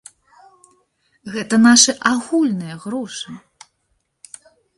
[1.35, 3.37] Гэта нашы агульныя грошы.